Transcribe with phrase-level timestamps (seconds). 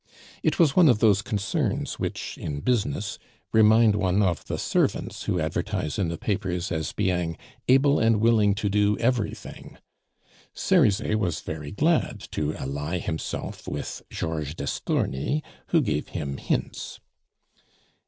[0.41, 3.19] It was one of those concerns which, in business,
[3.53, 8.55] remind one of the servants who advertise in the papers as being able and willing
[8.55, 9.77] to do everything.
[10.55, 16.99] Cerizet was very glad to ally himself with Georges d'Estourny, who gave him hints.